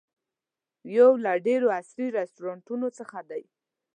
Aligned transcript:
یو 0.95 1.09
له 1.23 1.31
ډېرو 1.47 1.67
عصري 1.79 2.07
رسټورانټونو 2.19 2.87
څخه 2.97 3.19
دی. 3.29 3.43